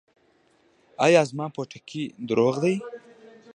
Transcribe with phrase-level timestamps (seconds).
[1.05, 2.03] ایا زما پوټکی
[2.37, 2.75] روغ دی؟